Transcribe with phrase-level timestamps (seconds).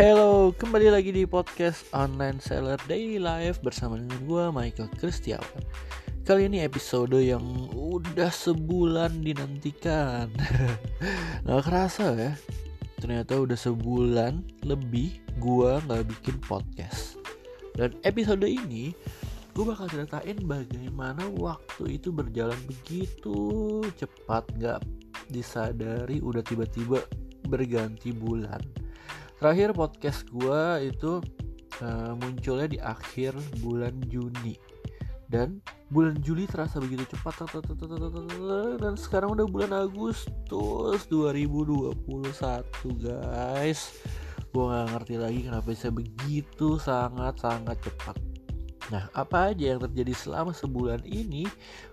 [0.00, 5.60] Hello, kembali lagi di podcast Online Seller Daily Life bersama dengan gue Michael Kristiawan.
[6.24, 7.44] Kali ini episode yang
[7.76, 10.32] udah sebulan dinantikan.
[11.44, 12.32] Gak kerasa ya,
[12.96, 17.20] ternyata udah sebulan lebih gue gak bikin podcast.
[17.76, 18.96] Dan episode ini
[19.52, 24.80] gue bakal ceritain bagaimana waktu itu berjalan begitu cepat gak
[25.28, 27.04] disadari udah tiba-tiba
[27.44, 28.79] berganti bulan
[29.40, 31.24] terakhir podcast gue itu
[31.80, 33.32] uh, munculnya di akhir
[33.64, 34.60] bulan Juni
[35.32, 37.48] dan bulan Juli terasa begitu cepat
[38.84, 41.96] dan sekarang udah bulan Agustus 2021
[43.00, 43.80] guys
[44.52, 48.20] gue nggak ngerti lagi kenapa bisa begitu sangat sangat cepat
[48.90, 51.46] Nah, apa aja yang terjadi selama sebulan ini,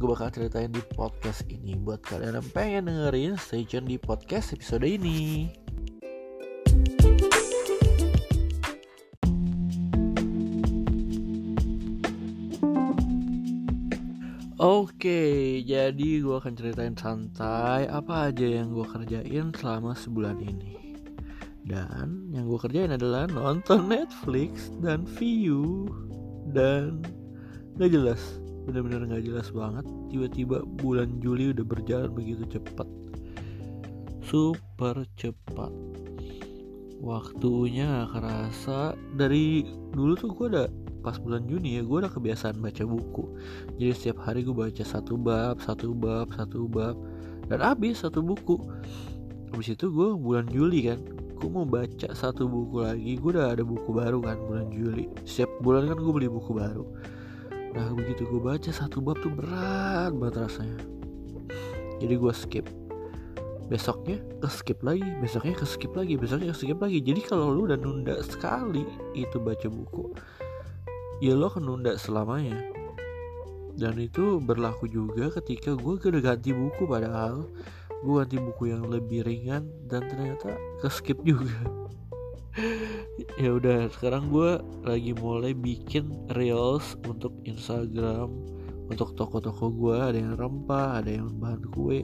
[0.00, 1.76] gue bakal ceritain di podcast ini.
[1.76, 5.52] Buat kalian yang pengen dengerin, stay tune di podcast episode ini.
[14.58, 20.98] Oke, jadi gue akan ceritain santai apa aja yang gue kerjain selama sebulan ini.
[21.62, 25.86] Dan yang gue kerjain adalah nonton Netflix dan view
[26.50, 27.06] dan
[27.78, 28.18] gak jelas,
[28.66, 29.86] bener-bener gak jelas banget.
[30.10, 32.90] Tiba-tiba bulan Juli udah berjalan begitu cepat,
[34.26, 35.70] super cepat.
[36.98, 39.62] Waktunya kerasa dari
[39.94, 40.68] dulu tuh gue udah
[41.00, 43.24] pas bulan Juni ya gue udah kebiasaan baca buku.
[43.78, 46.96] Jadi setiap hari gue baca satu bab satu bab satu bab
[47.46, 48.58] dan habis satu buku.
[49.54, 51.00] Habis itu gue bulan Juli kan
[51.38, 55.06] gue mau baca satu buku lagi gue udah ada buku baru kan bulan Juli.
[55.22, 56.84] Setiap bulan kan gue beli buku baru.
[57.78, 60.78] Nah begitu gue baca satu bab tuh berat banget rasanya.
[62.02, 62.66] Jadi gue skip.
[63.68, 66.98] Besoknya ke skip lagi besoknya ke skip lagi besoknya ke skip lagi.
[67.04, 68.82] Jadi kalau lu udah nunda sekali
[69.12, 70.16] itu baca buku
[71.18, 72.58] ya lo akan nunda selamanya.
[73.78, 77.46] Dan itu berlaku juga ketika gue udah ganti buku padahal
[78.02, 81.54] gue ganti buku yang lebih ringan dan ternyata ke skip juga.
[83.38, 88.34] Ya udah sekarang gue lagi mulai bikin reels untuk Instagram.
[88.90, 92.02] Untuk toko-toko gue ada yang rempah ada yang bahan kue.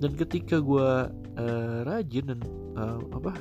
[0.00, 0.88] Dan ketika gue
[1.36, 2.40] uh, rajin dan
[2.80, 3.32] uh, apa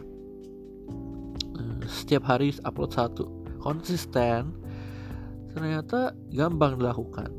[1.56, 3.24] uh, setiap hari upload satu
[3.64, 4.61] konsisten
[5.52, 7.30] ternyata gampang dilakukan.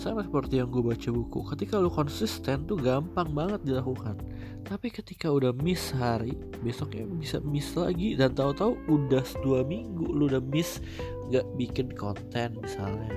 [0.00, 4.16] Sama seperti yang gue baca buku ketika lu konsisten tuh gampang banget dilakukan.
[4.64, 6.32] Tapi ketika udah miss hari
[6.64, 8.16] besoknya bisa miss lagi.
[8.16, 10.80] Dan tahu-tahu udah dua minggu lu udah miss
[11.28, 13.12] gak bikin konten misalnya.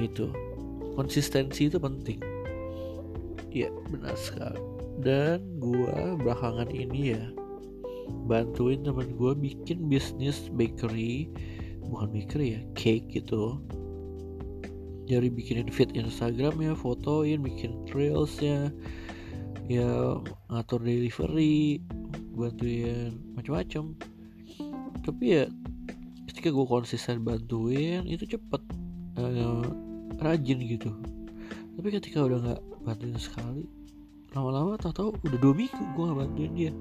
[0.00, 0.32] Itu
[0.96, 2.24] konsistensi itu penting.
[3.52, 4.62] Ya benar sekali.
[5.04, 7.24] Dan gue belakangan ini ya
[8.26, 11.30] bantuin temen gue bikin bisnis bakery
[11.90, 13.58] bukan mikir ya cake gitu.
[15.10, 18.70] Jadi bikinin feed Instagram ya fotoin bikin reelsnya
[19.66, 20.18] ya
[20.50, 21.82] ngatur delivery
[22.34, 23.94] bantuin macam-macam
[25.02, 25.44] tapi ya
[26.30, 28.62] ketika gue konsisten bantuin itu cepet
[29.18, 29.66] uh,
[30.22, 30.90] rajin gitu.
[31.74, 33.66] Tapi ketika udah nggak bantuin sekali
[34.30, 36.72] lama-lama tau tau udah dua minggu gue nggak bantuin dia.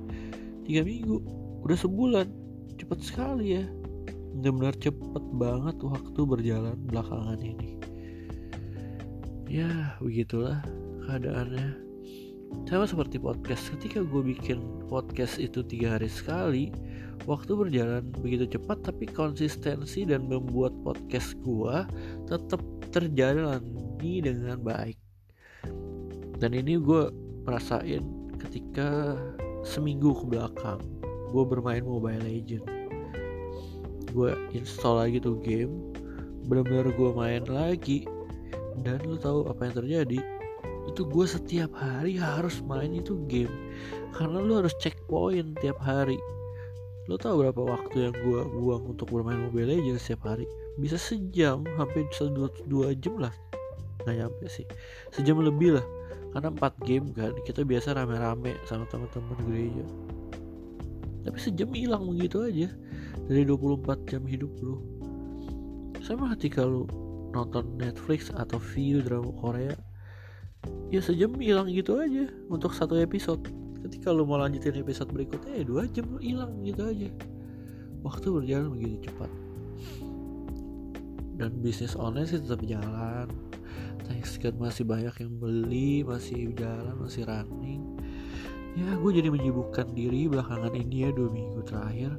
[0.69, 1.17] Tiga minggu
[1.65, 2.27] udah sebulan
[2.77, 3.65] cepet sekali ya
[4.39, 7.75] benar-benar cepet banget waktu berjalan belakangan ini.
[9.51, 10.63] Ya begitulah
[11.03, 11.75] keadaannya.
[12.71, 16.71] Sama seperti podcast ketika gue bikin podcast itu tiga hari sekali
[17.27, 21.75] waktu berjalan begitu cepat tapi konsistensi dan membuat podcast gue
[22.31, 22.63] tetap
[22.95, 24.95] terjalani dengan baik.
[26.39, 27.11] Dan ini gue
[27.43, 28.07] merasain
[28.39, 29.19] ketika
[29.67, 30.79] seminggu ke belakang
[31.35, 32.78] gue bermain Mobile Legend
[34.11, 35.89] gue install lagi tuh game
[36.49, 38.09] benar-benar gue main lagi.
[38.81, 40.19] Dan lu tahu apa yang terjadi?
[40.89, 43.53] Itu gue setiap hari harus main itu game.
[44.17, 46.17] Karena lu harus checkpoint tiap hari.
[47.05, 50.49] Lu tahu berapa waktu yang gue buang untuk bermain Mobile Legends setiap hari?
[50.81, 53.33] Bisa sejam hampir dua, dua jam lah.
[54.05, 54.65] Nggak nyampe sih.
[55.13, 55.85] Sejam lebih lah.
[56.29, 59.85] Karena empat game kan kita biasa rame-rame sama teman-teman gereja.
[61.25, 62.69] Tapi sejam hilang begitu aja
[63.29, 64.81] dari 24 jam hidup lu.
[66.01, 66.89] Sama ketika lu
[67.29, 69.77] nonton Netflix atau view drama Korea
[70.89, 73.45] ya sejam hilang gitu aja untuk satu episode.
[73.85, 77.13] Ketika lu mau lanjutin episode berikutnya ya dua jam hilang gitu aja.
[78.01, 79.29] Waktu berjalan begitu cepat.
[81.39, 83.29] Dan bisnis online sih tetap jalan.
[84.09, 87.85] Thanks God masih banyak yang beli masih jalan masih running.
[88.73, 92.17] Ya gue jadi menyibukkan diri belakangan ini ya dua minggu terakhir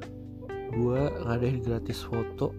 [0.71, 2.55] gue ngadain gratis foto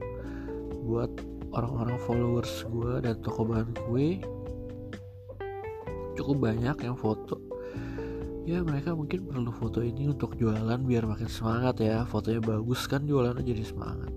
[0.85, 1.11] buat
[1.53, 4.21] orang-orang followers gue dan toko bahan gue
[6.17, 7.41] cukup banyak yang foto.
[8.43, 12.03] Ya mereka mungkin perlu foto ini untuk jualan biar makin semangat ya.
[12.03, 14.11] Fotonya bagus kan jualannya jadi semangat.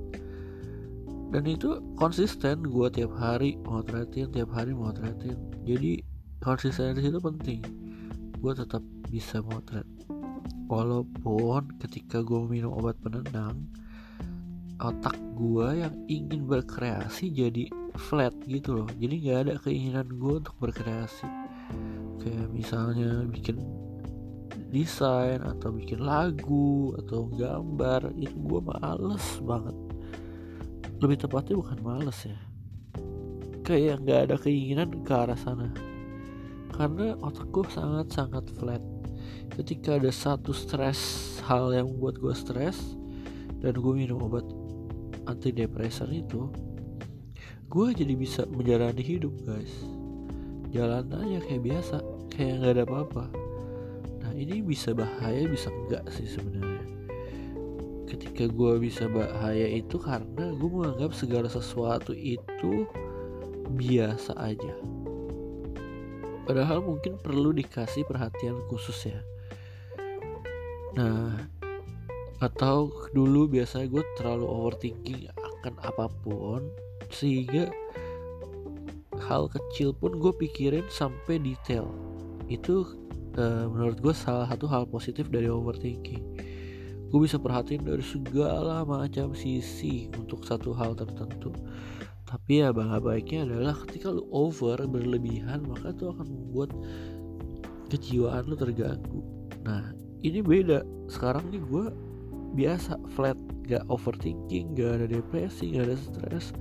[1.30, 5.38] Dan itu konsisten gue tiap hari motretin tiap hari motretin.
[5.62, 6.02] Jadi
[6.42, 7.62] konsisten di situ penting.
[8.42, 8.82] Gue tetap
[9.14, 9.86] bisa motret.
[10.66, 13.70] Walaupun ketika gue minum obat penenang
[14.80, 18.90] otak gue yang ingin berkreasi jadi flat gitu loh.
[19.00, 21.28] Jadi nggak ada keinginan gue untuk berkreasi.
[22.20, 23.60] Kayak misalnya bikin
[24.72, 29.76] desain atau bikin lagu atau gambar itu gue males banget.
[31.00, 32.40] Lebih tepatnya bukan males ya.
[33.64, 35.72] Kayak nggak ada keinginan ke arah sana.
[36.76, 38.84] Karena otak gue sangat sangat flat.
[39.56, 41.00] Ketika ada satu stres
[41.48, 43.00] hal yang membuat gue stres
[43.64, 44.44] dan gue minum obat
[45.26, 46.50] antidepresan itu
[47.66, 49.74] gue jadi bisa menjalani hidup guys.
[50.72, 51.96] Jalan aja kayak biasa
[52.32, 53.26] kayak nggak ada apa-apa.
[54.22, 56.84] Nah ini bisa bahaya bisa enggak sih sebenarnya?
[58.06, 62.86] Ketika gue bisa bahaya itu karena gue menganggap segala sesuatu itu
[63.76, 64.74] biasa aja.
[66.46, 69.20] Padahal mungkin perlu dikasih perhatian khusus ya.
[70.96, 71.55] Nah
[72.46, 76.62] atau dulu biasanya gue terlalu overthinking akan apa pun
[77.10, 77.74] sehingga
[79.26, 81.90] hal kecil pun gue pikirin sampai detail.
[82.46, 82.86] Itu
[83.40, 86.24] uh, menurut gue salah satu hal positif dari overthinking.
[87.10, 91.50] Gue bisa perhatiin dari segala macam sisi untuk satu hal tertentu.
[92.26, 96.70] Tapi ya bangga baiknya adalah ketika lu over berlebihan maka itu akan membuat
[97.90, 99.22] kejiwaan lu terganggu.
[99.64, 99.94] Nah
[100.26, 100.82] ini beda.
[101.06, 101.86] Sekarang nih gue
[102.56, 103.36] biasa flat
[103.68, 106.56] gak overthinking gak ada depresi gak ada stres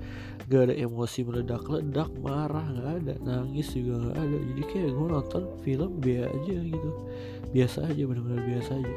[0.50, 4.38] gak ada emosi meledak-ledak marah gak ada nangis juga gak ada.
[4.52, 6.90] Jadi kayak gue nonton film B aja gitu.
[7.54, 8.94] Biasa aja benar-benar biasa aja.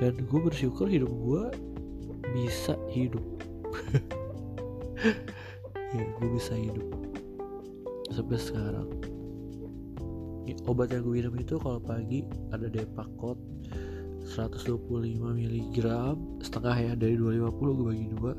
[0.00, 1.44] Dan gue bersyukur hidup gue
[2.32, 3.24] bisa hidup.
[5.92, 6.88] Ya gue bisa hidup.
[8.08, 8.88] Sampai sekarang.
[10.48, 13.36] Ya, obat yang gue minum itu kalau pagi ada Depakot
[14.26, 14.78] 125
[15.18, 15.76] mg
[16.40, 18.32] setengah ya dari 250 gue bagi dua.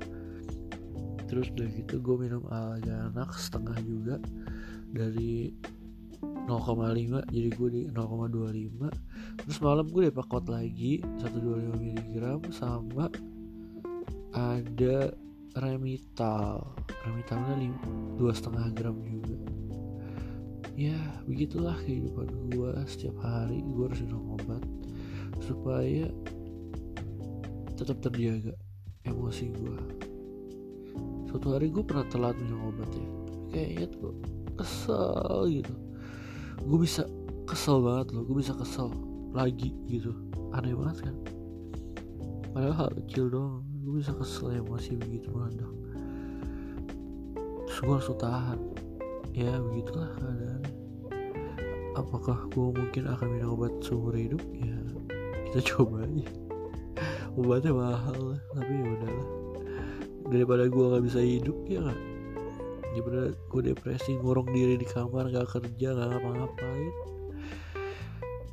[1.27, 4.15] Terus udah gitu gue minum Alganax setengah juga
[4.93, 5.49] dari
[6.23, 12.15] 0,5 jadi gue di 0,25 terus malam gue Depakot lagi 125 mg
[12.51, 13.11] sama
[14.33, 15.13] ada
[15.53, 16.73] remital.
[17.05, 17.69] Remitalnya
[18.17, 19.37] dua setengah gram juga.
[20.73, 20.97] Ya
[21.29, 24.63] begitulah kehidupan gue setiap hari gue harus minum obat
[25.43, 26.07] supaya
[27.75, 28.55] tetap terjaga
[29.03, 29.77] emosi gue
[31.33, 33.09] suatu hari gue pernah telat minum obat ya.
[33.49, 34.13] Kayaknya tuh
[34.53, 35.73] kesel gitu.
[36.61, 37.09] Gue bisa
[37.49, 38.93] kesel banget loh gue bisa kesel
[39.33, 40.13] lagi gitu.
[40.53, 41.15] Aneh banget kan?
[42.53, 45.73] Padahal hal kecil doang gue bisa kesel emosi begitu meledak
[47.65, 48.59] terus gue harus tahan.
[49.33, 50.73] Ya begitulah keadaannya.
[51.97, 54.45] Apakah gue mungkin akan minum obat seumur hidup?
[54.53, 54.77] Ya
[55.53, 56.25] kita coba aja.
[57.37, 59.29] Obatnya mahal tapi ya udahlah.
[60.33, 62.01] Daripada gue nggak bisa hidup ya nggak?
[62.97, 66.93] Daripada gue depresi ngurung diri di kamar nggak kerja nggak ngapa-ngapain.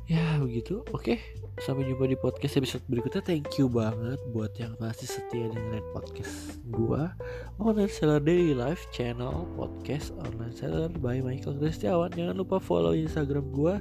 [0.05, 0.85] Ya begitu.
[0.93, 1.17] Oke.
[1.17, 3.21] okay sampai jumpa di podcast episode berikutnya.
[3.21, 7.13] Thank you banget buat yang masih setia dengerin podcast gua
[7.61, 13.45] online seller daily life channel podcast online seller by Michael Kristiawan jangan lupa follow instagram
[13.53, 13.77] gua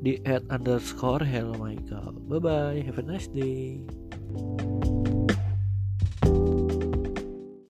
[0.00, 2.16] di at underscore hello Michael.
[2.26, 3.84] Bye bye have a nice day